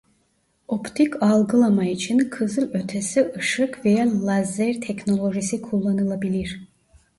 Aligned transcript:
Optik 0.67 1.23
algılama 1.23 1.85
için 1.85 2.19
kızılötesi 2.29 3.31
ışık 3.37 3.85
veya 3.85 4.25
lazer 4.25 4.81
teknolojisi 4.81 5.61
kullanılabilir. 5.61 6.61